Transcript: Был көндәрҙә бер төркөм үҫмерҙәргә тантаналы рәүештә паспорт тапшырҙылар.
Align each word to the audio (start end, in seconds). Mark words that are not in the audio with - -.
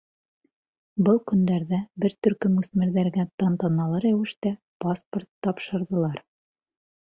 Был 1.09 1.19
көндәрҙә 1.31 1.81
бер 2.05 2.15
төркөм 2.27 2.57
үҫмерҙәргә 2.63 3.27
тантаналы 3.43 4.03
рәүештә 4.09 4.55
паспорт 4.87 5.33
тапшырҙылар. 5.45 6.21